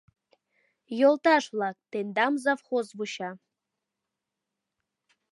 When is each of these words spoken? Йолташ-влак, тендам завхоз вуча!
Йолташ-влак, 0.99 1.77
тендам 1.91 2.33
завхоз 2.43 2.87
вуча! 2.97 3.31